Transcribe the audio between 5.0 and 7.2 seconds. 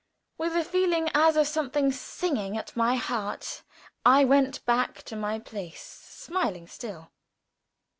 to my place, smiling still.